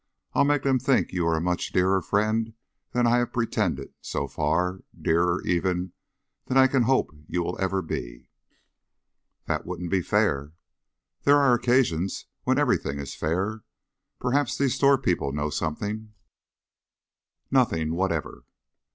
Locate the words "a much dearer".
1.37-2.01